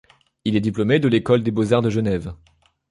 Il 0.45 0.55
est 0.55 0.61
diplômé 0.61 0.99
de 0.99 1.07
l'École 1.07 1.43
des 1.43 1.51
beaux-arts 1.51 1.83
de 1.83 1.91
Genève. 1.91 2.33